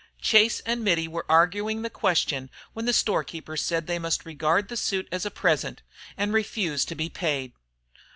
[0.19, 4.75] Chase and Mittie were arguing the question when the storekeeper said they must regard the
[4.75, 5.83] suit as a present,
[6.17, 7.53] and refused to be paid.